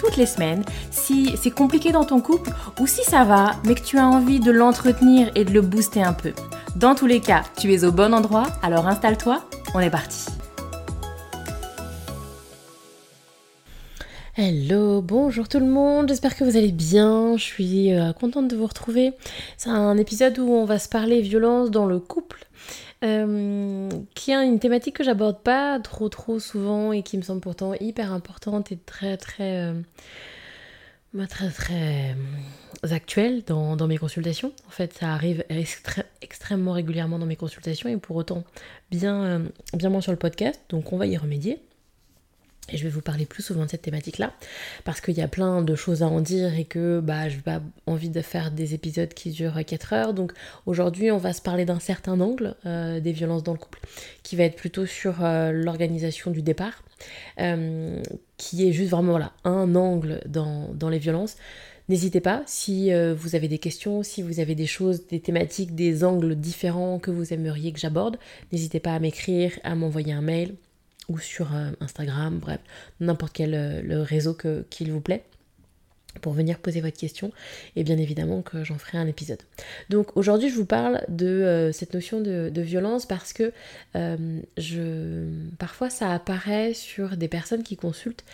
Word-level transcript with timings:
toutes 0.00 0.16
les 0.16 0.26
semaines 0.26 0.64
si 0.90 1.36
c'est 1.36 1.50
compliqué 1.50 1.92
dans 1.92 2.04
ton 2.04 2.20
couple 2.20 2.50
ou 2.80 2.86
si 2.86 3.04
ça 3.04 3.24
va, 3.24 3.52
mais 3.64 3.74
que 3.74 3.82
tu 3.82 3.98
as 3.98 4.06
envie 4.06 4.40
de 4.40 4.50
l'entretenir 4.50 5.30
et 5.34 5.44
de 5.44 5.52
le 5.52 5.60
booster 5.60 6.02
un 6.02 6.14
peu. 6.14 6.32
Dans 6.76 6.94
tous 6.94 7.06
les 7.06 7.20
cas, 7.20 7.42
tu 7.58 7.72
es 7.74 7.84
au 7.84 7.92
bon 7.92 8.14
endroit, 8.14 8.46
alors 8.62 8.86
installe-toi, 8.86 9.44
on 9.74 9.80
est 9.80 9.90
parti. 9.90 10.26
Hello, 14.36 15.02
bonjour 15.02 15.48
tout 15.48 15.58
le 15.58 15.66
monde, 15.66 16.08
j'espère 16.08 16.34
que 16.34 16.44
vous 16.44 16.56
allez 16.56 16.72
bien, 16.72 17.36
je 17.36 17.42
suis 17.42 17.92
euh, 17.92 18.14
contente 18.14 18.48
de 18.48 18.56
vous 18.56 18.66
retrouver. 18.66 19.12
C'est 19.58 19.68
un 19.68 19.98
épisode 19.98 20.38
où 20.38 20.50
on 20.50 20.64
va 20.64 20.78
se 20.78 20.88
parler 20.88 21.20
violence 21.20 21.70
dans 21.70 21.84
le 21.84 21.98
couple. 21.98 22.46
Euh, 23.02 23.88
qui 24.14 24.30
est 24.30 24.46
une 24.46 24.58
thématique 24.58 24.96
que 24.96 25.04
j'aborde 25.04 25.42
pas 25.42 25.80
trop 25.80 26.10
trop 26.10 26.38
souvent 26.38 26.92
et 26.92 27.02
qui 27.02 27.16
me 27.16 27.22
semble 27.22 27.40
pourtant 27.40 27.72
hyper 27.80 28.12
importante 28.12 28.72
et 28.72 28.76
très 28.76 29.16
très 29.16 29.62
euh, 29.62 29.80
bah, 31.14 31.26
très 31.26 32.10
euh, 32.10 32.14
actuelle 32.94 33.42
dans, 33.46 33.76
dans, 33.76 33.86
mes 33.86 33.96
consultations. 33.96 34.52
En 34.68 34.70
fait, 34.70 34.92
ça 34.92 35.14
arrive 35.14 35.44
extrêmement 36.20 36.72
régulièrement 36.72 37.18
dans 37.18 37.24
mes 37.24 37.36
consultations 37.36 37.88
et 37.88 37.96
pour 37.96 38.16
autant 38.16 38.44
bien, 38.90 39.44
bien 39.72 39.88
moins 39.88 40.02
sur 40.02 40.12
le 40.12 40.18
podcast, 40.18 40.60
donc 40.68 40.92
on 40.92 40.98
va 40.98 41.06
y 41.06 41.16
remédier. 41.16 41.58
Et 42.72 42.76
je 42.76 42.84
vais 42.84 42.90
vous 42.90 43.00
parler 43.00 43.26
plus 43.26 43.42
souvent 43.42 43.64
de 43.64 43.70
cette 43.70 43.82
thématique-là, 43.82 44.32
parce 44.84 45.00
qu'il 45.00 45.16
y 45.16 45.22
a 45.22 45.28
plein 45.28 45.62
de 45.62 45.74
choses 45.74 46.02
à 46.02 46.06
en 46.06 46.20
dire 46.20 46.54
et 46.58 46.64
que 46.64 47.00
bah, 47.00 47.28
je 47.28 47.36
n'ai 47.36 47.42
pas 47.42 47.60
envie 47.86 48.10
de 48.10 48.20
faire 48.20 48.50
des 48.50 48.74
épisodes 48.74 49.12
qui 49.12 49.30
durent 49.30 49.64
4 49.64 49.92
heures. 49.92 50.14
Donc 50.14 50.32
aujourd'hui, 50.66 51.10
on 51.10 51.18
va 51.18 51.32
se 51.32 51.42
parler 51.42 51.64
d'un 51.64 51.80
certain 51.80 52.20
angle 52.20 52.56
euh, 52.66 53.00
des 53.00 53.12
violences 53.12 53.42
dans 53.42 53.52
le 53.52 53.58
couple, 53.58 53.80
qui 54.22 54.36
va 54.36 54.44
être 54.44 54.56
plutôt 54.56 54.86
sur 54.86 55.24
euh, 55.24 55.52
l'organisation 55.52 56.30
du 56.30 56.42
départ, 56.42 56.82
euh, 57.40 58.02
qui 58.36 58.68
est 58.68 58.72
juste 58.72 58.90
vraiment 58.90 59.18
un 59.44 59.74
angle 59.74 60.20
dans, 60.26 60.68
dans 60.74 60.88
les 60.88 60.98
violences. 60.98 61.36
N'hésitez 61.88 62.20
pas, 62.20 62.44
si 62.46 62.92
vous 62.92 63.34
avez 63.34 63.48
des 63.48 63.58
questions, 63.58 64.04
si 64.04 64.22
vous 64.22 64.38
avez 64.38 64.54
des 64.54 64.66
choses, 64.68 65.08
des 65.08 65.18
thématiques, 65.18 65.74
des 65.74 66.04
angles 66.04 66.36
différents 66.36 67.00
que 67.00 67.10
vous 67.10 67.32
aimeriez 67.32 67.72
que 67.72 67.80
j'aborde, 67.80 68.16
n'hésitez 68.52 68.78
pas 68.78 68.94
à 68.94 69.00
m'écrire, 69.00 69.58
à 69.64 69.74
m'envoyer 69.74 70.12
un 70.12 70.20
mail 70.20 70.54
ou 71.10 71.18
sur 71.18 71.54
euh, 71.54 71.72
Instagram, 71.80 72.38
bref, 72.38 72.60
n'importe 73.00 73.32
quel 73.34 73.54
euh, 73.54 73.82
le 73.82 74.00
réseau 74.00 74.36
qu'il 74.70 74.92
vous 74.92 75.00
plaît 75.00 75.24
pour 76.20 76.32
venir 76.32 76.58
poser 76.58 76.80
votre 76.80 76.96
question 76.96 77.32
et 77.76 77.84
bien 77.84 77.96
évidemment 77.96 78.42
que 78.42 78.64
j'en 78.64 78.78
ferai 78.78 78.98
un 78.98 79.06
épisode. 79.06 79.40
Donc 79.88 80.16
aujourd'hui 80.16 80.50
je 80.50 80.56
vous 80.56 80.66
parle 80.66 81.02
de 81.08 81.26
euh, 81.26 81.72
cette 81.72 81.94
notion 81.94 82.20
de, 82.20 82.60
violence 82.60 83.06
parce 83.06 83.32
que 83.32 83.52
euh, 83.96 84.40
je, 84.58 85.24
parfois 85.58 85.88
ça 85.88 86.12
apparaît 86.12 86.74
sur 86.74 87.16
des 87.16 87.28
personnes 87.28 87.62
qui 87.62 87.76
consultent 87.76 88.24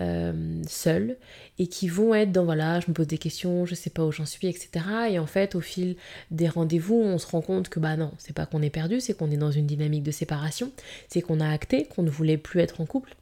euh, 0.00 0.32
seules 0.66 1.16
et 1.58 1.68
qui 1.68 1.88
vont 1.88 2.14
être 2.14 2.32
dans 2.32 2.44
voilà 2.44 2.80
je 2.80 2.86
me 2.88 2.94
pose 2.94 3.06
des 3.06 3.18
questions, 3.18 3.64
je 3.64 3.74
sais 3.74 3.90
pas 3.90 4.04
où 4.04 4.12
j'en 4.12 4.26
suis 4.26 4.48
etc. 4.48 4.84
Et 5.10 5.18
en 5.18 5.26
fait 5.26 5.54
au 5.54 5.60
fil 5.60 5.96
des 6.30 6.48
rendez-vous 6.48 6.96
on 6.96 7.18
se 7.18 7.26
rend 7.26 7.42
compte 7.42 7.68
que 7.68 7.78
bah 7.78 7.96
non 7.96 8.12
c'est 8.18 8.34
pas 8.34 8.46
qu'on 8.46 8.62
est 8.62 8.70
perdu 8.70 9.00
c'est 9.00 9.14
qu'on 9.14 9.30
est 9.30 9.36
dans 9.36 9.52
une 9.52 9.66
dynamique 9.66 10.02
de 10.02 10.10
séparation, 10.10 10.72
c'est 11.08 11.22
qu'on 11.22 11.40
a 11.40 11.48
acté 11.48 11.84
qu'on 11.84 12.02
ne 12.02 12.10
voulait 12.10 12.38
plus 12.38 12.60
être 12.60 12.80
en 12.80 12.86
couple 12.86 13.14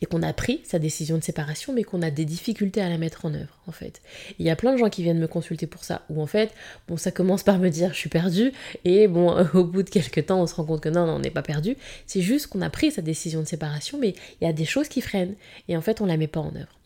et 0.00 0.06
qu'on 0.06 0.22
a 0.22 0.32
pris 0.32 0.60
sa 0.64 0.78
décision 0.78 1.18
de 1.18 1.22
séparation, 1.22 1.72
mais 1.72 1.84
qu'on 1.84 2.02
a 2.02 2.10
des 2.10 2.24
difficultés 2.24 2.80
à 2.80 2.88
la 2.88 2.98
mettre 2.98 3.24
en 3.24 3.34
œuvre, 3.34 3.58
en 3.66 3.72
fait. 3.72 4.02
Il 4.38 4.46
y 4.46 4.50
a 4.50 4.56
plein 4.56 4.72
de 4.72 4.78
gens 4.78 4.90
qui 4.90 5.02
viennent 5.02 5.18
me 5.18 5.28
consulter 5.28 5.66
pour 5.66 5.84
ça, 5.84 6.02
où 6.08 6.22
en 6.22 6.26
fait, 6.26 6.52
bon, 6.88 6.96
ça 6.96 7.10
commence 7.10 7.42
par 7.42 7.58
me 7.58 7.68
dire 7.68 7.92
je 7.92 7.98
suis 7.98 8.08
perdu, 8.08 8.52
et 8.84 9.08
bon, 9.08 9.34
au 9.54 9.64
bout 9.64 9.82
de 9.82 9.90
quelques 9.90 10.26
temps, 10.26 10.40
on 10.40 10.46
se 10.46 10.54
rend 10.54 10.64
compte 10.64 10.80
que 10.80 10.88
non, 10.88 11.06
non 11.06 11.14
on 11.14 11.18
n'est 11.20 11.30
pas 11.30 11.42
perdu. 11.42 11.76
C'est 12.06 12.20
juste 12.20 12.48
qu'on 12.48 12.62
a 12.62 12.70
pris 12.70 12.90
sa 12.90 13.02
décision 13.02 13.42
de 13.42 13.46
séparation, 13.46 13.98
mais 13.98 14.14
il 14.40 14.44
y 14.44 14.46
a 14.46 14.52
des 14.52 14.64
choses 14.64 14.88
qui 14.88 15.00
freinent, 15.00 15.34
et 15.68 15.76
en 15.76 15.82
fait, 15.82 16.00
on 16.00 16.06
la 16.06 16.16
met 16.16 16.28
pas 16.28 16.40
en 16.40 16.54
œuvre. 16.54 16.78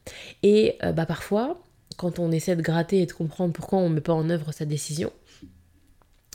Et 0.42 0.76
euh, 0.82 0.92
bah 0.92 1.06
parfois, 1.06 1.60
quand 1.96 2.18
on 2.18 2.32
essaie 2.32 2.56
de 2.56 2.62
gratter 2.62 3.00
et 3.00 3.06
de 3.06 3.12
comprendre 3.12 3.52
pourquoi 3.52 3.78
on 3.78 3.88
met 3.88 4.00
pas 4.00 4.14
en 4.14 4.28
œuvre 4.30 4.52
sa 4.52 4.64
décision, 4.64 5.12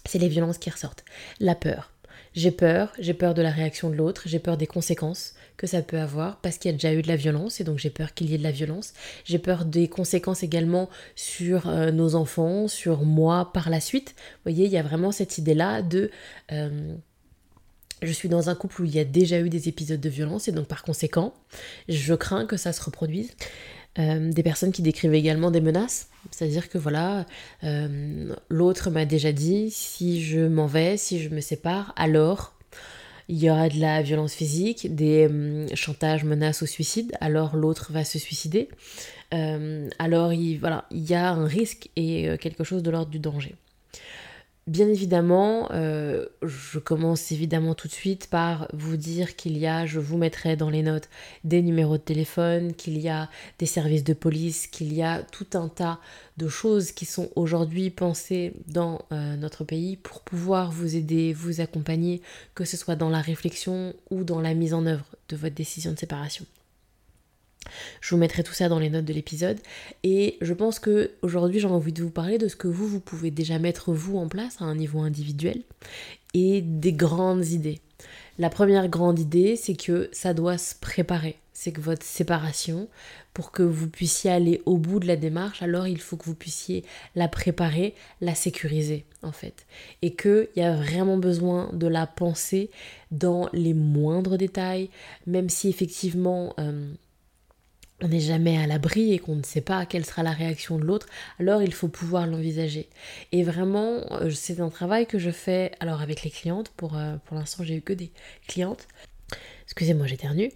c'est 0.05 0.19
les 0.19 0.29
violences 0.29 0.57
qui 0.57 0.69
ressortent. 0.69 1.03
La 1.39 1.55
peur. 1.55 1.91
J'ai 2.37 2.51
peur, 2.51 2.93
j'ai 2.99 3.15
peur 3.15 3.33
de 3.33 3.41
la 3.41 3.49
réaction 3.49 3.89
de 3.89 3.95
l'autre, 3.95 4.21
j'ai 4.27 4.37
peur 4.37 4.57
des 4.57 4.67
conséquences, 4.67 5.33
que 5.57 5.65
ça 5.65 5.81
peut 5.81 5.97
avoir 5.97 6.37
parce 6.37 6.59
qu'il 6.59 6.69
y 6.69 6.73
a 6.75 6.77
déjà 6.77 6.93
eu 6.93 7.01
de 7.01 7.07
la 7.07 7.15
violence 7.15 7.59
et 7.59 7.63
donc 7.63 7.79
j'ai 7.79 7.89
peur 7.89 8.13
qu'il 8.13 8.29
y 8.29 8.35
ait 8.35 8.37
de 8.37 8.43
la 8.43 8.51
violence. 8.51 8.93
J'ai 9.25 9.39
peur 9.39 9.65
des 9.65 9.87
conséquences 9.87 10.43
également 10.43 10.87
sur 11.15 11.67
euh, 11.67 11.89
nos 11.89 12.13
enfants, 12.13 12.67
sur 12.67 13.01
moi 13.01 13.51
par 13.53 13.71
la 13.71 13.79
suite. 13.79 14.13
Vous 14.15 14.51
voyez, 14.51 14.65
il 14.65 14.71
y 14.71 14.77
a 14.77 14.83
vraiment 14.83 15.11
cette 15.11 15.39
idée-là 15.39 15.81
de... 15.81 16.11
Euh, 16.51 16.93
je 18.03 18.11
suis 18.11 18.29
dans 18.29 18.51
un 18.51 18.55
couple 18.55 18.83
où 18.83 18.85
il 18.85 18.93
y 18.93 18.99
a 18.99 19.03
déjà 19.03 19.39
eu 19.39 19.49
des 19.49 19.67
épisodes 19.67 19.99
de 19.99 20.09
violence 20.09 20.47
et 20.47 20.51
donc 20.51 20.67
par 20.67 20.83
conséquent, 20.83 21.33
je 21.89 22.13
crains 22.13 22.45
que 22.45 22.55
ça 22.55 22.71
se 22.71 22.83
reproduise. 22.83 23.31
Euh, 23.99 24.31
des 24.31 24.43
personnes 24.43 24.71
qui 24.71 24.81
décrivent 24.81 25.13
également 25.13 25.49
des 25.49 25.61
menaces, 25.61 26.09
c'est-à-dire 26.29 26.69
que 26.69 26.77
voilà, 26.77 27.25
l'autre 28.49 28.91
m'a 28.91 29.05
déjà 29.05 29.31
dit 29.31 29.71
si 29.71 30.21
je 30.21 30.39
m'en 30.47 30.67
vais, 30.67 30.97
si 30.97 31.19
je 31.19 31.29
me 31.29 31.41
sépare, 31.41 31.93
alors 31.95 32.53
il 33.29 33.43
y 33.43 33.49
aura 33.49 33.69
de 33.69 33.79
la 33.79 34.01
violence 34.01 34.33
physique, 34.33 34.93
des 34.95 35.25
hum, 35.27 35.67
chantages, 35.75 36.23
menaces 36.23 36.63
au 36.63 36.65
suicide, 36.65 37.11
alors 37.19 37.55
l'autre 37.55 37.91
va 37.91 38.05
se 38.05 38.19
suicider. 38.19 38.69
Euh, 39.33 39.89
alors 39.99 40.31
il, 40.31 40.61
il 40.91 41.09
y 41.09 41.13
a 41.13 41.31
un 41.31 41.45
risque 41.45 41.89
et 41.95 42.29
euh, 42.29 42.37
quelque 42.37 42.63
chose 42.63 42.83
de 42.83 42.91
l'ordre 42.91 43.11
du 43.11 43.19
danger. 43.19 43.55
Bien 44.67 44.89
évidemment, 44.89 45.69
euh, 45.71 46.25
je 46.43 46.77
commence 46.77 47.31
évidemment 47.31 47.73
tout 47.73 47.87
de 47.87 47.93
suite 47.93 48.27
par 48.29 48.67
vous 48.73 48.97
dire 48.97 49.37
qu'il 49.37 49.57
y 49.57 49.65
a, 49.65 49.85
je 49.85 49.97
vous 49.97 50.17
mettrai 50.17 50.57
dans 50.57 50.69
les 50.69 50.83
notes, 50.83 51.07
des 51.45 51.61
numéros 51.61 51.95
de 51.95 52.01
téléphone, 52.01 52.73
qu'il 52.73 52.97
y 52.97 53.07
a 53.07 53.29
des 53.59 53.65
services 53.65 54.03
de 54.03 54.11
police, 54.11 54.67
qu'il 54.67 54.93
y 54.93 55.01
a 55.01 55.23
tout 55.23 55.47
un 55.53 55.69
tas 55.69 56.01
de 56.35 56.49
choses 56.49 56.91
qui 56.91 57.05
sont 57.05 57.29
aujourd'hui 57.37 57.89
pensées 57.89 58.55
dans 58.67 58.99
euh, 59.13 59.37
notre 59.37 59.63
pays 59.63 59.95
pour 59.95 60.19
pouvoir 60.19 60.69
vous 60.69 60.97
aider, 60.97 61.31
vous 61.31 61.61
accompagner, 61.61 62.21
que 62.53 62.65
ce 62.65 62.75
soit 62.75 62.97
dans 62.97 63.09
la 63.09 63.21
réflexion 63.21 63.93
ou 64.09 64.25
dans 64.25 64.41
la 64.41 64.53
mise 64.53 64.73
en 64.73 64.85
œuvre 64.85 65.05
de 65.29 65.37
votre 65.37 65.55
décision 65.55 65.93
de 65.93 65.97
séparation. 65.97 66.45
Je 68.01 68.09
vous 68.11 68.19
mettrai 68.19 68.43
tout 68.43 68.53
ça 68.53 68.69
dans 68.69 68.79
les 68.79 68.89
notes 68.89 69.05
de 69.05 69.13
l'épisode. 69.13 69.59
Et 70.03 70.37
je 70.41 70.53
pense 70.53 70.79
que 70.79 71.11
aujourd'hui 71.21 71.59
j'ai 71.59 71.67
envie 71.67 71.93
de 71.93 72.03
vous 72.03 72.11
parler 72.11 72.37
de 72.37 72.47
ce 72.47 72.55
que 72.55 72.67
vous, 72.67 72.87
vous 72.87 72.99
pouvez 72.99 73.31
déjà 73.31 73.59
mettre 73.59 73.93
vous 73.93 74.17
en 74.17 74.27
place 74.27 74.57
à 74.61 74.65
un 74.65 74.75
niveau 74.75 74.99
individuel 74.99 75.63
et 76.33 76.61
des 76.61 76.93
grandes 76.93 77.47
idées. 77.47 77.79
La 78.37 78.49
première 78.49 78.87
grande 78.87 79.19
idée, 79.19 79.55
c'est 79.55 79.75
que 79.75 80.09
ça 80.11 80.33
doit 80.33 80.57
se 80.57 80.75
préparer. 80.75 81.37
C'est 81.53 81.71
que 81.71 81.81
votre 81.81 82.05
séparation, 82.05 82.87
pour 83.33 83.51
que 83.51 83.63
vous 83.63 83.89
puissiez 83.89 84.29
aller 84.29 84.61
au 84.67 84.77
bout 84.77 84.99
de 84.99 85.07
la 85.07 85.15
démarche, 85.15 85.63
alors 85.63 85.87
il 85.87 85.99
faut 85.99 86.15
que 86.15 86.25
vous 86.25 86.35
puissiez 86.35 86.83
la 87.15 87.27
préparer, 87.27 87.95
la 88.21 88.35
sécuriser 88.35 89.05
en 89.23 89.31
fait. 89.31 89.65
Et 90.03 90.15
qu'il 90.15 90.49
y 90.55 90.61
a 90.61 90.75
vraiment 90.75 91.17
besoin 91.17 91.71
de 91.73 91.87
la 91.87 92.05
penser 92.05 92.69
dans 93.09 93.49
les 93.53 93.73
moindres 93.73 94.37
détails, 94.37 94.89
même 95.25 95.49
si 95.49 95.69
effectivement... 95.69 96.53
Euh, 96.59 96.93
on 98.01 98.07
n'est 98.07 98.19
jamais 98.19 98.57
à 98.57 98.67
l'abri 98.67 99.13
et 99.13 99.19
qu'on 99.19 99.35
ne 99.35 99.43
sait 99.43 99.61
pas 99.61 99.85
quelle 99.85 100.05
sera 100.05 100.23
la 100.23 100.31
réaction 100.31 100.77
de 100.77 100.83
l'autre, 100.83 101.07
alors 101.39 101.63
il 101.63 101.73
faut 101.73 101.87
pouvoir 101.87 102.27
l'envisager. 102.27 102.87
Et 103.31 103.43
vraiment, 103.43 104.01
euh, 104.11 104.29
c'est 104.29 104.59
un 104.59 104.69
travail 104.69 105.07
que 105.07 105.17
je 105.17 105.31
fais 105.31 105.71
alors 105.79 106.01
avec 106.01 106.23
les 106.23 106.29
clientes, 106.29 106.69
pour, 106.77 106.95
euh, 106.97 107.15
pour 107.25 107.35
l'instant 107.35 107.63
j'ai 107.63 107.75
eu 107.75 107.81
que 107.81 107.93
des 107.93 108.11
clientes. 108.47 108.87
Excusez-moi, 109.63 110.07
j'éternue. 110.07 110.51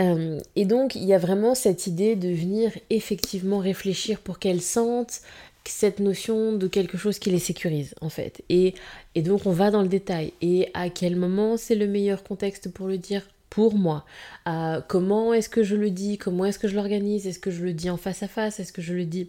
Euh, 0.00 0.38
et 0.54 0.66
donc, 0.66 0.94
il 0.94 1.02
y 1.04 1.12
a 1.12 1.18
vraiment 1.18 1.56
cette 1.56 1.88
idée 1.88 2.14
de 2.14 2.28
venir 2.28 2.70
effectivement 2.90 3.58
réfléchir 3.58 4.20
pour 4.20 4.38
qu'elles 4.38 4.60
sentent 4.62 5.20
cette 5.64 5.98
notion 5.98 6.52
de 6.52 6.68
quelque 6.68 6.96
chose 6.96 7.18
qui 7.18 7.30
les 7.30 7.40
sécurise, 7.40 7.94
en 8.00 8.08
fait. 8.08 8.44
Et, 8.48 8.74
et 9.16 9.22
donc, 9.22 9.46
on 9.46 9.50
va 9.52 9.72
dans 9.72 9.82
le 9.82 9.88
détail. 9.88 10.32
Et 10.42 10.68
à 10.74 10.90
quel 10.90 11.16
moment 11.16 11.56
c'est 11.56 11.74
le 11.74 11.88
meilleur 11.88 12.22
contexte 12.22 12.70
pour 12.72 12.86
le 12.86 12.98
dire? 12.98 13.28
Pour 13.52 13.74
moi. 13.74 14.06
Euh, 14.48 14.80
comment 14.88 15.34
est-ce 15.34 15.50
que 15.50 15.62
je 15.62 15.76
le 15.76 15.90
dis? 15.90 16.16
Comment 16.16 16.46
est-ce 16.46 16.58
que 16.58 16.68
je 16.68 16.74
l'organise? 16.74 17.26
Est-ce 17.26 17.38
que 17.38 17.50
je 17.50 17.62
le 17.62 17.74
dis 17.74 17.90
en 17.90 17.98
face 17.98 18.22
à 18.22 18.28
face? 18.28 18.58
Est-ce 18.60 18.72
que 18.72 18.80
je 18.80 18.94
le 18.94 19.04
dis 19.04 19.28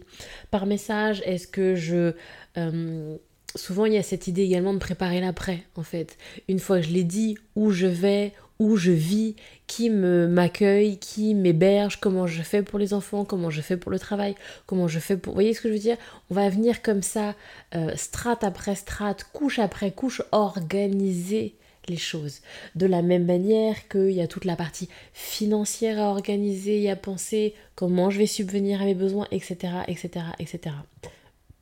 par 0.50 0.64
message? 0.64 1.22
Est-ce 1.26 1.46
que 1.46 1.74
je... 1.74 2.14
Euh, 2.56 3.18
souvent, 3.54 3.84
il 3.84 3.92
y 3.92 3.98
a 3.98 4.02
cette 4.02 4.26
idée 4.26 4.40
également 4.40 4.72
de 4.72 4.78
préparer 4.78 5.20
l'après, 5.20 5.64
en 5.76 5.82
fait. 5.82 6.16
Une 6.48 6.58
fois 6.58 6.80
que 6.80 6.86
je 6.86 6.92
l'ai 6.92 7.04
dit, 7.04 7.36
où 7.54 7.70
je 7.70 7.86
vais, 7.86 8.32
où 8.58 8.78
je 8.78 8.92
vis, 8.92 9.36
qui 9.66 9.90
me 9.90 10.26
m'accueille, 10.26 10.96
qui 10.96 11.34
m'héberge, 11.34 12.00
comment 12.00 12.26
je 12.26 12.40
fais 12.40 12.62
pour 12.62 12.78
les 12.78 12.94
enfants, 12.94 13.26
comment 13.26 13.50
je 13.50 13.60
fais 13.60 13.76
pour 13.76 13.90
le 13.90 13.98
travail, 13.98 14.36
comment 14.64 14.88
je 14.88 15.00
fais 15.00 15.18
pour... 15.18 15.34
Vous 15.34 15.36
voyez 15.36 15.52
ce 15.52 15.60
que 15.60 15.68
je 15.68 15.74
veux 15.74 15.78
dire? 15.78 15.98
On 16.30 16.34
va 16.34 16.48
venir 16.48 16.80
comme 16.80 17.02
ça, 17.02 17.34
euh, 17.74 17.92
strate 17.94 18.42
après 18.42 18.74
strate, 18.74 19.26
couche 19.34 19.58
après 19.58 19.90
couche, 19.90 20.22
organiser 20.32 21.56
les 21.88 21.96
choses. 21.96 22.40
De 22.74 22.86
la 22.86 23.02
même 23.02 23.24
manière 23.24 23.88
qu'il 23.88 24.12
y 24.12 24.20
a 24.20 24.26
toute 24.26 24.44
la 24.44 24.56
partie 24.56 24.88
financière 25.12 26.00
à 26.00 26.10
organiser 26.10 26.82
et 26.82 26.90
à 26.90 26.96
penser, 26.96 27.54
comment 27.74 28.10
je 28.10 28.18
vais 28.18 28.26
subvenir 28.26 28.82
à 28.82 28.84
mes 28.84 28.94
besoins, 28.94 29.26
etc., 29.30 29.72
etc., 29.88 30.26
etc. 30.38 30.74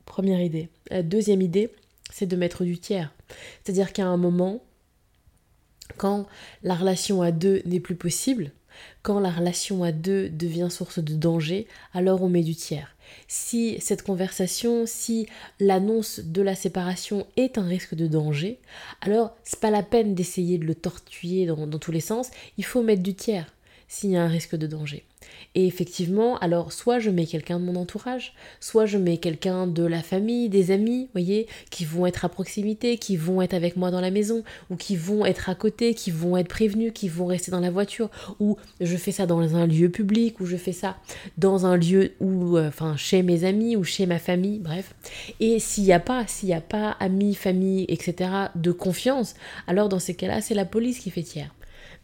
Première 0.05 0.41
idée. 0.41 0.69
La 0.89 1.03
deuxième 1.03 1.41
idée, 1.41 1.69
c'est 2.11 2.27
de 2.27 2.35
mettre 2.35 2.63
du 2.63 2.77
tiers. 2.77 3.13
C'est-à-dire 3.63 3.93
qu'à 3.93 4.05
un 4.05 4.17
moment, 4.17 4.61
quand 5.97 6.27
la 6.63 6.75
relation 6.75 7.21
à 7.21 7.31
deux 7.31 7.61
n'est 7.65 7.79
plus 7.79 7.95
possible, 7.95 8.51
quand 9.01 9.19
la 9.19 9.31
relation 9.31 9.83
à 9.83 9.91
deux 9.91 10.29
devient 10.29 10.69
source 10.69 10.99
de 10.99 11.15
danger, 11.15 11.67
alors 11.93 12.21
on 12.21 12.29
met 12.29 12.43
du 12.43 12.55
tiers. 12.55 12.92
Si 13.27 13.77
cette 13.79 14.03
conversation, 14.03 14.85
si 14.85 15.27
l'annonce 15.59 16.19
de 16.19 16.41
la 16.41 16.55
séparation 16.55 17.27
est 17.37 17.57
un 17.57 17.65
risque 17.65 17.95
de 17.95 18.07
danger, 18.07 18.59
alors 19.01 19.35
c'est 19.43 19.59
pas 19.59 19.71
la 19.71 19.83
peine 19.83 20.15
d'essayer 20.15 20.57
de 20.57 20.65
le 20.65 20.75
tortuer 20.75 21.45
dans, 21.45 21.67
dans 21.67 21.79
tous 21.79 21.91
les 21.91 22.01
sens, 22.01 22.29
il 22.57 22.65
faut 22.65 22.83
mettre 22.83 23.03
du 23.03 23.13
tiers 23.13 23.53
s'il 23.87 24.11
y 24.11 24.17
a 24.17 24.23
un 24.23 24.27
risque 24.27 24.55
de 24.55 24.67
danger. 24.67 25.05
Et 25.55 25.67
effectivement, 25.67 26.37
alors 26.39 26.71
soit 26.71 26.99
je 26.99 27.09
mets 27.09 27.25
quelqu'un 27.25 27.59
de 27.59 27.65
mon 27.65 27.75
entourage, 27.75 28.33
soit 28.59 28.85
je 28.85 28.97
mets 28.97 29.17
quelqu'un 29.17 29.67
de 29.67 29.83
la 29.83 30.01
famille, 30.01 30.49
des 30.49 30.71
amis, 30.71 31.09
voyez, 31.13 31.47
qui 31.69 31.85
vont 31.85 32.05
être 32.05 32.25
à 32.25 32.29
proximité, 32.29 32.97
qui 32.97 33.17
vont 33.17 33.41
être 33.41 33.53
avec 33.53 33.77
moi 33.77 33.91
dans 33.91 34.01
la 34.01 34.11
maison, 34.11 34.43
ou 34.69 34.75
qui 34.75 34.95
vont 34.95 35.25
être 35.25 35.49
à 35.49 35.55
côté, 35.55 35.93
qui 35.93 36.11
vont 36.11 36.37
être 36.37 36.47
prévenus, 36.47 36.91
qui 36.93 37.07
vont 37.07 37.25
rester 37.25 37.51
dans 37.51 37.59
la 37.59 37.71
voiture, 37.71 38.09
ou 38.39 38.57
je 38.81 38.97
fais 38.97 39.11
ça 39.11 39.25
dans 39.25 39.55
un 39.55 39.67
lieu 39.67 39.89
public, 39.89 40.39
ou 40.39 40.45
je 40.45 40.57
fais 40.57 40.71
ça 40.71 40.97
dans 41.37 41.65
un 41.65 41.77
lieu 41.77 42.13
où, 42.19 42.57
euh, 42.57 42.67
enfin, 42.67 42.95
chez 42.97 43.23
mes 43.23 43.43
amis 43.43 43.75
ou 43.75 43.83
chez 43.83 44.05
ma 44.05 44.19
famille, 44.19 44.59
bref. 44.59 44.95
Et 45.39 45.59
s'il 45.59 45.83
n'y 45.83 45.93
a 45.93 45.99
pas, 45.99 46.25
s'il 46.27 46.49
n'y 46.49 46.55
a 46.55 46.61
pas 46.61 46.91
amis, 46.99 47.35
famille, 47.35 47.85
etc., 47.89 48.29
de 48.55 48.71
confiance, 48.71 49.35
alors 49.67 49.89
dans 49.89 49.99
ces 49.99 50.15
cas-là, 50.15 50.41
c'est 50.41 50.55
la 50.55 50.65
police 50.65 50.99
qui 50.99 51.11
fait 51.11 51.23
tiers. 51.23 51.53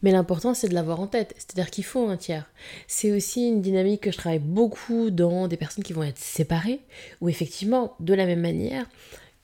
Mais 0.01 0.11
l'important, 0.11 0.53
c'est 0.53 0.69
de 0.69 0.73
l'avoir 0.73 0.99
en 0.99 1.07
tête. 1.07 1.33
C'est-à-dire 1.37 1.69
qu'il 1.71 1.83
faut 1.83 2.07
un 2.07 2.17
tiers. 2.17 2.49
C'est 2.87 3.11
aussi 3.11 3.47
une 3.47 3.61
dynamique 3.61 4.01
que 4.01 4.11
je 4.11 4.17
travaille 4.17 4.39
beaucoup 4.39 5.11
dans 5.11 5.47
des 5.47 5.57
personnes 5.57 5.83
qui 5.83 5.93
vont 5.93 6.03
être 6.03 6.17
séparées, 6.17 6.81
où 7.21 7.29
effectivement, 7.29 7.95
de 7.99 8.13
la 8.13 8.25
même 8.25 8.41
manière, 8.41 8.85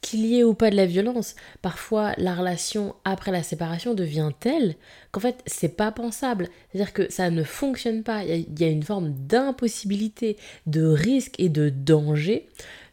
qu'il 0.06 0.26
y 0.26 0.40
ait 0.40 0.44
ou 0.44 0.54
pas 0.54 0.70
de 0.70 0.76
la 0.76 0.86
violence, 0.86 1.36
parfois 1.64 2.14
la 2.18 2.36
relation 2.36 2.94
après 3.06 3.32
la 3.32 3.42
séparation 3.42 3.96
devient 3.96 4.30
telle 4.40 4.76
qu'en 5.12 5.20
fait 5.20 5.42
c'est 5.48 5.76
pas 5.76 5.92
pensable. 5.92 6.50
C'est-à-dire 6.70 6.94
que 6.94 7.12
ça 7.12 7.32
ne 7.32 7.44
fonctionne 7.44 8.04
pas. 8.04 8.24
Il 8.24 8.60
y 8.60 8.64
a 8.64 8.68
une 8.68 8.84
forme 8.84 9.14
d'impossibilité, 9.14 10.38
de 10.68 10.86
risque 10.86 11.34
et 11.40 11.50
de 11.50 11.70
danger 11.70 12.48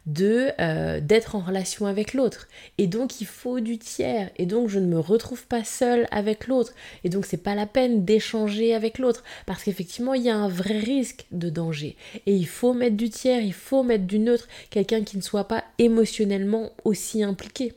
de 0.05 0.49
euh, 0.59 0.99
d'être 0.99 1.35
en 1.35 1.39
relation 1.39 1.85
avec 1.85 2.13
l'autre. 2.13 2.47
Et 2.77 2.87
donc 2.87 3.21
il 3.21 3.27
faut 3.27 3.59
du 3.59 3.77
tiers. 3.77 4.29
Et 4.37 4.45
donc 4.45 4.69
je 4.69 4.79
ne 4.79 4.87
me 4.87 4.99
retrouve 4.99 5.45
pas 5.47 5.63
seule 5.63 6.07
avec 6.11 6.47
l'autre. 6.47 6.73
Et 7.03 7.09
donc 7.09 7.25
c'est 7.25 7.37
pas 7.37 7.55
la 7.55 7.65
peine 7.65 8.03
d'échanger 8.05 8.73
avec 8.73 8.99
l'autre. 8.99 9.23
Parce 9.45 9.63
qu'effectivement 9.63 10.13
il 10.13 10.23
y 10.23 10.29
a 10.29 10.35
un 10.35 10.49
vrai 10.49 10.79
risque 10.79 11.25
de 11.31 11.49
danger. 11.49 11.95
Et 12.25 12.35
il 12.35 12.47
faut 12.47 12.73
mettre 12.73 12.97
du 12.97 13.09
tiers 13.09 13.41
il 13.41 13.53
faut 13.53 13.83
mettre 13.83 14.05
du 14.05 14.19
neutre. 14.19 14.47
Quelqu'un 14.69 15.03
qui 15.03 15.17
ne 15.17 15.21
soit 15.21 15.47
pas 15.47 15.63
émotionnellement 15.77 16.71
aussi 16.83 17.23
impliqué. 17.23 17.73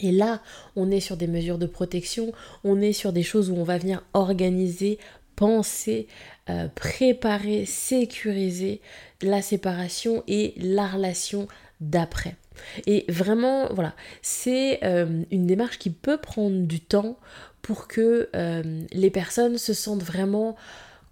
Et 0.00 0.12
là, 0.12 0.42
on 0.74 0.90
est 0.90 1.00
sur 1.00 1.16
des 1.16 1.26
mesures 1.26 1.58
de 1.58 1.66
protection, 1.66 2.32
on 2.64 2.80
est 2.80 2.92
sur 2.92 3.12
des 3.12 3.22
choses 3.22 3.50
où 3.50 3.54
on 3.54 3.64
va 3.64 3.78
venir 3.78 4.02
organiser, 4.12 4.98
penser, 5.36 6.08
euh, 6.50 6.68
préparer, 6.74 7.66
sécuriser 7.66 8.80
la 9.22 9.42
séparation 9.42 10.24
et 10.26 10.54
la 10.56 10.86
relation 10.86 11.46
d'après. 11.80 12.36
Et 12.86 13.04
vraiment, 13.08 13.72
voilà, 13.72 13.94
c'est 14.22 14.82
euh, 14.82 15.22
une 15.30 15.46
démarche 15.46 15.78
qui 15.78 15.90
peut 15.90 16.16
prendre 16.16 16.66
du 16.66 16.80
temps 16.80 17.18
pour 17.60 17.86
que 17.86 18.30
euh, 18.34 18.82
les 18.92 19.10
personnes 19.10 19.58
se 19.58 19.74
sentent 19.74 20.02
vraiment 20.02 20.56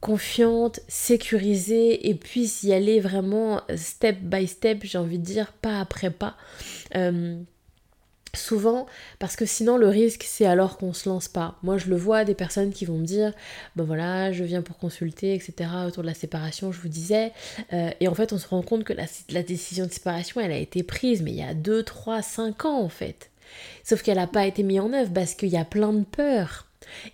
confiantes, 0.00 0.80
sécurisées 0.88 2.08
et 2.08 2.14
puissent 2.14 2.62
y 2.62 2.72
aller 2.72 3.00
vraiment 3.00 3.62
step 3.76 4.18
by 4.20 4.46
step, 4.46 4.80
j'ai 4.84 4.98
envie 4.98 5.18
de 5.18 5.24
dire, 5.24 5.52
pas 5.52 5.80
après 5.80 6.10
pas. 6.10 6.36
Souvent, 8.34 8.86
parce 9.18 9.36
que 9.36 9.46
sinon 9.46 9.76
le 9.76 9.88
risque 9.88 10.24
c'est 10.26 10.46
alors 10.46 10.78
qu'on 10.78 10.92
se 10.92 11.08
lance 11.08 11.28
pas. 11.28 11.56
Moi 11.62 11.78
je 11.78 11.88
le 11.88 11.96
vois, 11.96 12.24
des 12.24 12.34
personnes 12.34 12.72
qui 12.72 12.84
vont 12.84 12.98
me 12.98 13.06
dire, 13.06 13.32
ben 13.76 13.84
voilà, 13.84 14.32
je 14.32 14.44
viens 14.44 14.62
pour 14.62 14.78
consulter, 14.78 15.34
etc. 15.34 15.70
autour 15.86 16.02
de 16.02 16.08
la 16.08 16.14
séparation, 16.14 16.72
je 16.72 16.80
vous 16.80 16.88
disais. 16.88 17.32
Euh, 17.72 17.90
et 18.00 18.08
en 18.08 18.14
fait 18.14 18.32
on 18.32 18.38
se 18.38 18.48
rend 18.48 18.62
compte 18.62 18.84
que 18.84 18.92
la, 18.92 19.42
décision 19.42 19.86
de 19.86 19.92
séparation 19.92 20.40
elle 20.40 20.52
a 20.52 20.58
été 20.58 20.82
prise, 20.82 21.22
mais 21.22 21.30
il 21.30 21.38
y 21.38 21.42
a 21.42 21.54
2, 21.54 21.82
3, 21.82 22.22
5 22.22 22.64
ans 22.64 22.80
en 22.80 22.88
fait. 22.88 23.30
Sauf 23.82 24.02
qu'elle 24.02 24.16
n'a 24.16 24.26
pas 24.26 24.46
été 24.46 24.62
mise 24.62 24.80
en 24.80 24.92
œuvre 24.92 25.12
parce 25.12 25.34
qu'il 25.34 25.50
y 25.50 25.56
a 25.56 25.64
plein 25.64 25.92
de 25.92 26.04
peurs. 26.04 26.66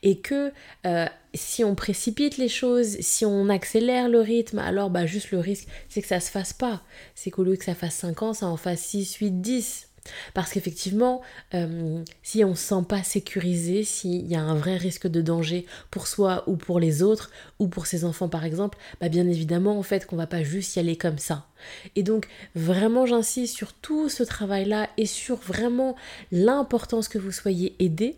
Et 0.03 0.19
que 0.19 0.53
euh, 0.87 1.07
si 1.35 1.63
on 1.63 1.75
précipite 1.75 2.39
les 2.39 2.49
choses, 2.49 2.99
si 3.01 3.25
on 3.25 3.49
accélère 3.49 4.09
le 4.09 4.21
rythme, 4.21 4.59
alors 4.59 4.91
bah 4.91 5.07
juste 5.07 5.31
le 5.31 5.39
risque 5.39 5.69
c'est 5.89 6.03
que 6.03 6.09
ça 6.09 6.21
se 6.21 6.31
fasse 6.31 6.53
pas. 6.53 6.83
C'est 7.15 7.31
qu'au 7.31 7.45
lieu 7.45 7.57
que 7.57 7.65
ça 7.65 7.75
fasse 7.75 7.95
5 7.95 8.23
ans, 8.23 8.33
ça 8.33 8.47
en 8.47 8.57
fasse 8.57 8.81
6, 8.81 9.17
8, 9.17 9.41
10. 9.41 9.90
Parce 10.35 10.53
qu'effectivement, 10.53 11.21
euh, 11.55 12.03
si 12.23 12.45
on 12.45 12.51
ne 12.51 12.55
se 12.55 12.63
sent 12.63 12.85
pas 12.89 13.03
sécurisé, 13.03 13.85
s'il 13.85 14.27
y 14.27 14.35
a 14.35 14.41
un 14.41 14.55
vrai 14.55 14.77
risque 14.77 15.07
de 15.07 15.21
danger 15.21 15.67
pour 15.91 16.07
soi 16.07 16.45
ou 16.47 16.57
pour 16.57 16.81
les 16.81 17.03
autres, 17.03 17.31
ou 17.59 17.69
pour 17.69 17.87
ses 17.87 18.05
enfants 18.05 18.29
par 18.29 18.45
exemple, 18.45 18.79
bah 19.01 19.09
bien 19.09 19.27
évidemment 19.29 19.79
en 19.79 19.83
fait 19.83 20.07
qu'on 20.07 20.17
va 20.17 20.27
pas 20.27 20.43
juste 20.43 20.77
y 20.77 20.79
aller 20.79 20.97
comme 20.97 21.19
ça. 21.19 21.47
Et 21.97 22.03
donc 22.03 22.29
vraiment 22.55 23.07
j'insiste 23.07 23.55
sur 23.55 23.73
tout 23.75 24.09
ce 24.09 24.23
travail-là 24.23 24.89
et 24.97 25.07
sur 25.07 25.37
vraiment 25.37 25.97
l'importance 26.33 27.09
que 27.09 27.19
vous 27.19 27.33
soyez 27.33 27.77
aidé 27.79 28.17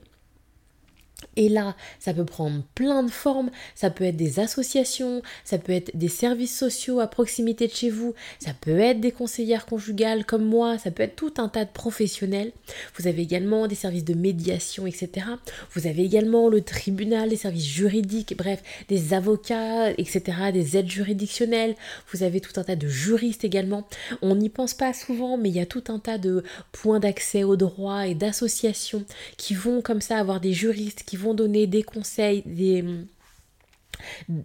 et 1.37 1.49
là, 1.49 1.75
ça 1.99 2.13
peut 2.13 2.25
prendre 2.25 2.63
plein 2.75 3.03
de 3.03 3.11
formes, 3.11 3.51
ça 3.75 3.91
peut 3.91 4.05
être 4.05 4.17
des 4.17 4.39
associations, 4.39 5.23
ça 5.45 5.59
peut 5.59 5.73
être 5.73 5.97
des 5.97 6.09
services 6.09 6.57
sociaux 6.57 7.01
à 7.01 7.07
proximité 7.07 7.67
de 7.67 7.73
chez 7.73 7.91
vous, 7.91 8.15
ça 8.39 8.53
peut 8.61 8.79
être 8.79 9.01
des 9.01 9.13
conseillères 9.13 9.65
conjugales 9.65 10.27
comme 10.27 10.45
moi, 10.45 10.77
ça 10.79 10.91
peut 10.91 11.03
être 11.03 11.17
tout 11.17 11.35
un 11.39 11.49
tas 11.49 11.65
de 11.65 11.71
professionnels. 11.71 12.53
Vous 12.97 13.07
avez 13.07 13.23
également 13.23 13.67
des 13.67 13.75
services 13.75 14.05
de 14.05 14.15
médiation, 14.15 14.87
etc. 14.87 15.27
Vous 15.73 15.87
avez 15.87 16.05
également 16.05 16.49
le 16.49 16.61
tribunal, 16.61 17.31
des 17.31 17.37
services 17.37 17.67
juridiques, 17.67 18.37
bref, 18.37 18.63
des 18.89 19.15
avocats, 19.15 19.91
etc., 19.93 20.23
des 20.53 20.77
aides 20.77 20.91
juridictionnelles. 20.91 21.77
Vous 22.13 22.23
avez 22.23 22.41
tout 22.41 22.61
un 22.61 22.65
tas 22.65 22.77
de 22.77 22.89
juristes 22.89 23.45
également. 23.45 23.87
On 24.21 24.35
n'y 24.35 24.51
pense 24.51 24.75
pas 24.75 24.93
souvent, 24.93 25.39
mais 25.39 25.49
il 25.49 25.57
y 25.57 25.61
a 25.61 25.67
tout 25.67 25.85
un 25.89 25.99
tas 25.99 26.19
de 26.19 26.45
points 26.73 27.01
d'accès 27.01 27.43
au 27.43 27.57
droit 27.57 28.07
et 28.07 28.15
d'associations 28.15 29.05
qui 29.39 29.55
vont 29.55 29.81
comme 29.81 30.01
ça 30.03 30.19
avoir 30.19 30.41
des 30.41 30.53
juristes 30.53 31.02
qui 31.05 31.17
vont 31.17 31.35
donner 31.35 31.67
des 31.67 31.83
conseils, 31.83 32.45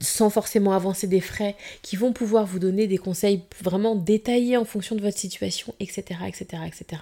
sans 0.02 0.30
forcément 0.30 0.74
avancer 0.74 1.08
des 1.08 1.22
frais, 1.22 1.56
qui 1.82 1.96
vont 1.96 2.14
pouvoir 2.14 2.46
vous 2.46 2.60
donner 2.60 2.88
des 2.88 2.98
conseils 2.98 3.42
vraiment 3.62 3.96
détaillés 3.96 4.58
en 4.58 4.66
fonction 4.66 4.96
de 4.96 5.02
votre 5.02 5.18
situation, 5.18 5.74
etc., 5.80 6.20
etc., 6.28 6.64
etc. 6.66 7.02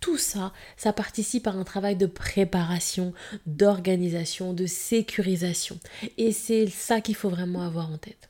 Tout 0.00 0.18
ça, 0.18 0.52
ça 0.76 0.92
participe 0.92 1.46
à 1.46 1.52
un 1.52 1.64
travail 1.64 1.96
de 1.96 2.06
préparation, 2.06 3.12
d'organisation, 3.46 4.52
de 4.52 4.66
sécurisation. 4.66 5.78
Et 6.18 6.32
c'est 6.32 6.66
ça 6.68 7.00
qu'il 7.00 7.14
faut 7.14 7.30
vraiment 7.30 7.62
avoir 7.62 7.90
en 7.90 7.98
tête. 7.98 8.28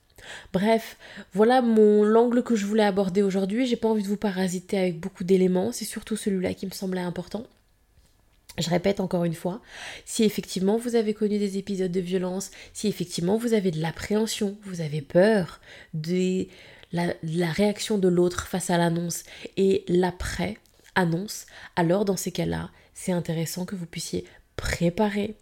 Bref, 0.52 0.96
voilà 1.32 1.62
mon 1.62 2.04
l'angle 2.04 2.42
que 2.42 2.54
je 2.54 2.66
voulais 2.66 2.84
aborder 2.84 3.22
aujourd'hui. 3.22 3.66
J'ai 3.66 3.76
pas 3.76 3.88
envie 3.88 4.02
de 4.02 4.08
vous 4.08 4.16
parasiter 4.16 4.78
avec 4.78 5.00
beaucoup 5.00 5.24
d'éléments, 5.24 5.72
c'est 5.72 5.84
surtout 5.84 6.16
celui-là 6.16 6.54
qui 6.54 6.66
me 6.66 6.70
semblait 6.70 7.00
important. 7.00 7.44
Je 8.58 8.68
répète 8.68 9.00
encore 9.00 9.24
une 9.24 9.34
fois, 9.34 9.62
si 10.04 10.24
effectivement 10.24 10.76
vous 10.76 10.94
avez 10.94 11.14
connu 11.14 11.38
des 11.38 11.56
épisodes 11.56 11.90
de 11.90 12.00
violence, 12.00 12.50
si 12.74 12.86
effectivement 12.86 13.38
vous 13.38 13.54
avez 13.54 13.70
de 13.70 13.80
l'appréhension, 13.80 14.58
vous 14.64 14.82
avez 14.82 15.00
peur 15.00 15.60
de 15.94 16.46
la, 16.92 17.14
réaction 17.52 17.96
de 17.96 18.08
l'autre 18.08 18.46
face 18.46 18.68
à 18.68 18.76
l'annonce 18.76 19.22
et 19.56 19.84
l'après-annonce, 19.88 21.46
alors 21.76 22.04
dans 22.04 22.18
ces 22.18 22.32
cas-là, 22.32 22.70
c'est 22.92 23.12
intéressant 23.12 23.64
que 23.64 23.74
vous 23.74 23.86
puissiez 23.86 24.24
préparer 24.56 25.34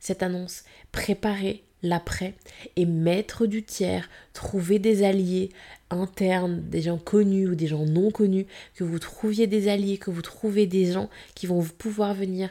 cette 0.00 0.22
annonce, 0.22 0.64
préparer 0.90 1.64
l'après 1.84 2.34
et 2.74 2.86
mettre 2.86 3.46
du 3.46 3.62
tiers, 3.62 4.08
trouver 4.32 4.80
des 4.80 5.04
alliés 5.04 5.50
internes, 5.90 6.62
des 6.68 6.82
gens 6.82 6.98
connus 6.98 7.48
ou 7.48 7.54
des 7.54 7.68
gens 7.68 7.84
non 7.84 8.10
connus, 8.10 8.46
que 8.74 8.82
vous 8.82 8.98
trouviez 8.98 9.46
des 9.46 9.68
alliés, 9.68 9.98
que 9.98 10.10
vous 10.10 10.22
trouvez 10.22 10.66
des 10.66 10.90
gens 10.90 11.08
qui 11.34 11.46
vont 11.46 11.62
pouvoir 11.62 12.14
venir 12.14 12.50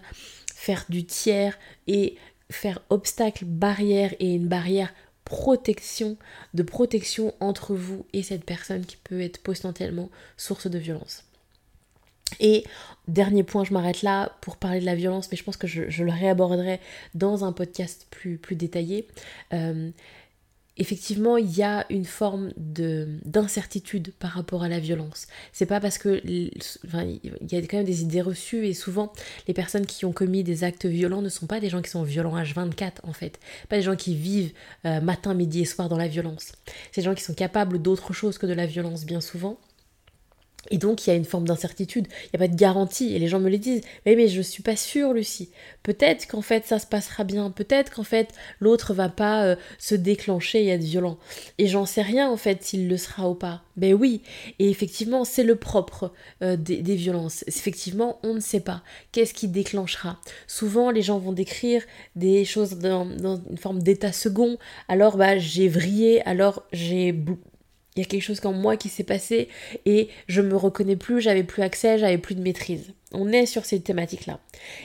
faire 0.55 0.85
du 0.87 1.03
tiers 1.03 1.57
et 1.87 2.15
faire 2.49 2.81
obstacle, 2.89 3.43
barrière 3.45 4.13
et 4.19 4.33
une 4.33 4.47
barrière 4.47 4.93
protection, 5.25 6.17
de 6.53 6.63
protection 6.63 7.33
entre 7.39 7.75
vous 7.75 8.05
et 8.13 8.23
cette 8.23 8.45
personne 8.45 8.85
qui 8.85 8.97
peut 8.97 9.21
être 9.21 9.41
potentiellement 9.41 10.09
source 10.37 10.67
de 10.67 10.77
violence. 10.77 11.25
Et 12.39 12.63
dernier 13.07 13.43
point, 13.43 13.63
je 13.63 13.73
m'arrête 13.73 14.01
là 14.01 14.31
pour 14.41 14.57
parler 14.57 14.79
de 14.79 14.85
la 14.85 14.95
violence, 14.95 15.29
mais 15.31 15.37
je 15.37 15.43
pense 15.43 15.57
que 15.57 15.67
je, 15.67 16.03
le 16.03 16.11
réaborderai 16.11 16.79
dans 17.15 17.45
un 17.45 17.51
podcast 17.51 18.07
plus, 18.09 18.37
plus 18.37 18.55
détaillé. 18.55 19.07
Euh, 19.53 19.91
effectivement, 20.77 21.37
il 21.37 21.55
y 21.55 21.61
a 21.63 21.85
une 21.89 22.05
forme 22.05 22.51
d'incertitude 22.57 24.13
par 24.19 24.31
rapport 24.31 24.63
à 24.63 24.69
la 24.69 24.79
violence. 24.79 25.27
C'est 25.51 25.65
pas 25.65 25.79
parce 25.79 25.97
que. 25.97 26.21
Enfin, 26.85 27.03
il 27.03 27.51
y 27.51 27.55
a 27.55 27.61
quand 27.61 27.77
même 27.77 27.85
des 27.85 28.01
idées 28.01 28.21
reçues 28.21 28.65
et 28.67 28.73
souvent, 28.73 29.13
les 29.47 29.53
personnes 29.53 29.85
qui 29.85 30.05
ont 30.05 30.13
commis 30.13 30.43
des 30.43 30.63
actes 30.63 30.85
violents 30.85 31.21
ne 31.21 31.29
sont 31.29 31.45
pas 31.45 31.59
des 31.59 31.69
gens 31.69 31.81
qui 31.81 31.89
sont 31.89 32.03
violents 32.03 32.37
H24 32.37 32.91
en 33.03 33.13
fait. 33.13 33.39
Pas 33.69 33.77
des 33.77 33.83
gens 33.83 33.95
qui 33.95 34.15
vivent 34.15 34.53
euh, 34.85 35.01
matin, 35.01 35.33
midi 35.33 35.61
et 35.61 35.65
soir 35.65 35.89
dans 35.89 35.97
la 35.97 36.07
violence. 36.07 36.53
C'est 36.91 37.01
des 37.01 37.05
gens 37.05 37.15
qui 37.15 37.23
sont 37.23 37.35
capables 37.35 37.81
d'autre 37.81 38.13
chose 38.13 38.37
que 38.37 38.45
de 38.45 38.53
la 38.53 38.65
violence 38.65 39.05
bien 39.05 39.21
souvent 39.21 39.59
et 40.71 40.77
donc 40.77 41.05
il 41.05 41.09
y 41.09 41.13
a 41.13 41.15
une 41.15 41.25
forme 41.25 41.47
d'incertitude, 41.47 42.07
il 42.25 42.29
n'y 42.37 42.43
a 42.43 42.47
pas 42.47 42.53
de 42.53 42.57
garantie, 42.57 43.13
et 43.13 43.19
les 43.19 43.27
gens 43.27 43.39
me 43.39 43.49
le 43.49 43.57
disent, 43.57 43.81
mais, 44.05 44.15
mais 44.15 44.27
je 44.27 44.37
ne 44.37 44.43
suis 44.43 44.63
pas 44.63 44.75
sûre 44.75 45.13
Lucie, 45.13 45.49
peut-être 45.83 46.27
qu'en 46.27 46.41
fait 46.41 46.65
ça 46.65 46.79
se 46.79 46.87
passera 46.87 47.23
bien, 47.23 47.51
peut-être 47.51 47.93
qu'en 47.93 48.03
fait 48.03 48.29
l'autre 48.59 48.93
va 48.93 49.09
pas 49.09 49.45
euh, 49.45 49.55
se 49.77 49.95
déclencher 49.95 50.63
et 50.63 50.69
être 50.69 50.83
violent, 50.83 51.17
et 51.57 51.67
j'en 51.67 51.85
sais 51.85 52.01
rien 52.01 52.29
en 52.29 52.37
fait 52.37 52.63
s'il 52.63 52.87
le 52.87 52.97
sera 52.97 53.29
ou 53.29 53.35
pas, 53.35 53.63
ben 53.75 53.93
oui, 53.93 54.21
et 54.59 54.69
effectivement 54.69 55.25
c'est 55.25 55.43
le 55.43 55.55
propre 55.55 56.13
euh, 56.41 56.55
des, 56.55 56.95
violences, 56.95 57.43
effectivement 57.47 58.19
on 58.23 58.35
ne 58.35 58.39
sait 58.39 58.61
pas, 58.61 58.83
qu'est-ce 59.11 59.33
qui 59.33 59.47
déclenchera, 59.47 60.19
souvent 60.47 60.91
les 60.91 61.01
gens 61.01 61.19
vont 61.19 61.33
décrire 61.33 61.83
des 62.15 62.45
choses 62.45 62.77
dans, 62.77 63.05
dans 63.05 63.41
une 63.49 63.57
forme 63.57 63.83
d'état 63.83 64.11
second, 64.11 64.57
alors 64.87 65.17
bah 65.17 65.37
j'ai 65.37 65.67
vrillé, 65.67 66.21
alors 66.25 66.63
j'ai 66.71 67.13
il 67.95 67.99
y 67.99 68.03
a 68.03 68.05
quelque 68.05 68.23
chose 68.23 68.39
comme 68.39 68.59
moi 68.59 68.77
qui 68.77 68.89
s'est 68.89 69.03
passé 69.03 69.49
et 69.85 70.09
je 70.27 70.41
me 70.41 70.55
reconnais 70.55 70.95
plus, 70.95 71.21
j'avais 71.21 71.43
plus 71.43 71.61
accès, 71.61 71.99
j'avais 71.99 72.17
plus 72.17 72.35
de 72.35 72.41
maîtrise. 72.41 72.93
On 73.11 73.31
est 73.31 73.45
sur 73.45 73.65
ces 73.65 73.79
thématiques-là. 73.79 74.39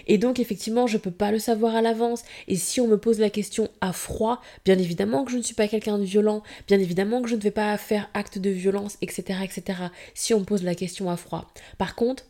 Et 0.07 0.19
donc 0.19 0.39
effectivement, 0.39 0.87
je 0.87 0.99
peux 0.99 1.11
pas 1.11 1.31
le 1.31 1.39
savoir 1.39 1.75
à 1.75 1.81
l'avance. 1.81 2.25
Et 2.47 2.57
si 2.57 2.81
on 2.81 2.87
me 2.87 2.99
pose 2.99 3.19
la 3.19 3.31
question 3.31 3.69
à 3.81 3.95
froid, 3.95 4.43
bien 4.67 4.79
évidemment 4.79 5.25
que 5.25 5.33
je 5.33 5.39
ne 5.39 5.43
suis 5.43 5.55
pas 5.55 5.69
quelqu'un 5.69 5.99
de 5.99 6.05
violent, 6.05 6.43
bien 6.67 6.79
évidemment 6.79 7.23
que 7.23 7.29
je 7.29 7.37
ne 7.37 7.41
vais 7.41 7.51
pas 7.51 7.77
faire 7.79 8.11
acte 8.13 8.39
de 8.39 8.51
violence, 8.51 8.99
etc., 9.01 9.41
etc. 9.43 9.79
Si 10.15 10.35
on 10.35 10.41
me 10.41 10.45
pose 10.45 10.63
la 10.63 10.75
question 10.75 11.11
à 11.11 11.17
froid. 11.17 11.51
Par 11.79 11.95
contre, 11.95 12.27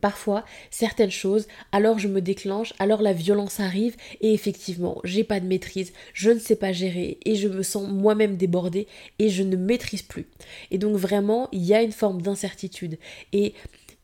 Parfois, 0.00 0.44
certaines 0.70 1.10
choses, 1.10 1.46
alors 1.72 1.98
je 1.98 2.08
me 2.08 2.20
déclenche, 2.20 2.74
alors 2.78 3.00
la 3.00 3.14
violence 3.14 3.60
arrive 3.60 3.96
et 4.20 4.34
effectivement, 4.34 5.00
j'ai 5.04 5.24
pas 5.24 5.40
de 5.40 5.46
maîtrise, 5.46 5.92
je 6.12 6.30
ne 6.30 6.38
sais 6.38 6.56
pas 6.56 6.72
gérer 6.72 7.18
et 7.24 7.34
je 7.34 7.48
me 7.48 7.62
sens 7.62 7.88
moi-même 7.88 8.36
débordée 8.36 8.88
et 9.18 9.30
je 9.30 9.42
ne 9.42 9.56
maîtrise 9.56 10.02
plus. 10.02 10.26
Et 10.70 10.78
donc 10.78 10.96
vraiment, 10.96 11.48
il 11.52 11.64
y 11.64 11.74
a 11.74 11.82
une 11.82 11.92
forme 11.92 12.20
d'incertitude 12.20 12.98
et 13.32 13.54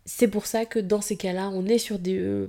c'est 0.04 0.28
pour 0.28 0.46
ça 0.46 0.64
que 0.64 0.78
dans 0.78 1.00
ces 1.00 1.16
cas-là, 1.16 1.50
on 1.52 1.66
est 1.66 1.78
sur 1.78 1.98
euh, 2.06 2.46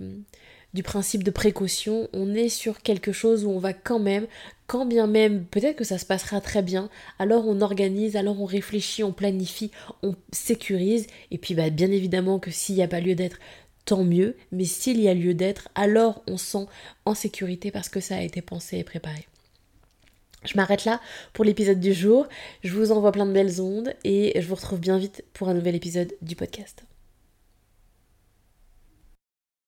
du 0.73 0.83
principe 0.83 1.23
de 1.23 1.31
précaution, 1.31 2.07
on 2.13 2.33
est 2.33 2.49
sur 2.49 2.81
quelque 2.81 3.11
chose 3.11 3.45
où 3.45 3.49
on 3.49 3.59
va 3.59 3.73
quand 3.73 3.99
même, 3.99 4.25
quand 4.73 4.87
bien 4.87 5.05
même 5.05 5.45
peut-être 5.45 5.75
que 5.75 5.83
ça 5.83 5.99
se 5.99 6.05
passera 6.07 6.41
très 6.41 6.63
bien, 6.63 6.89
alors 7.19 7.47
on 7.47 7.61
organise, 7.61 8.15
alors 8.15 8.41
on 8.41 8.45
réfléchit, 8.45 9.03
on 9.03 9.13
planifie, 9.13 9.69
on 10.01 10.15
sécurise, 10.31 11.05
et 11.29 11.37
puis 11.37 11.53
bah, 11.53 11.69
bien 11.69 11.91
évidemment 11.91 12.39
que 12.39 12.49
s'il 12.49 12.73
n'y 12.73 12.81
a 12.81 12.87
pas 12.87 12.99
lieu 12.99 13.13
d'être, 13.13 13.37
tant 13.85 14.03
mieux, 14.03 14.35
mais 14.51 14.65
s'il 14.65 14.99
y 14.99 15.07
a 15.07 15.13
lieu 15.13 15.35
d'être, 15.35 15.69
alors 15.75 16.23
on 16.27 16.37
sent 16.37 16.65
en 17.05 17.13
sécurité 17.13 17.69
parce 17.69 17.87
que 17.87 17.99
ça 17.99 18.15
a 18.15 18.21
été 18.23 18.41
pensé 18.41 18.79
et 18.79 18.83
préparé. 18.83 19.27
Je 20.43 20.57
m'arrête 20.57 20.85
là 20.85 20.99
pour 21.33 21.45
l'épisode 21.45 21.79
du 21.79 21.93
jour, 21.93 22.27
je 22.63 22.73
vous 22.73 22.91
envoie 22.91 23.11
plein 23.11 23.27
de 23.27 23.31
belles 23.31 23.61
ondes 23.61 23.93
et 24.03 24.41
je 24.41 24.47
vous 24.47 24.55
retrouve 24.55 24.79
bien 24.79 24.97
vite 24.97 25.23
pour 25.33 25.49
un 25.49 25.53
nouvel 25.53 25.75
épisode 25.75 26.15
du 26.23 26.35
podcast. 26.35 26.83